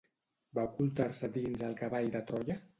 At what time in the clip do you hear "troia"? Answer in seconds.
2.33-2.61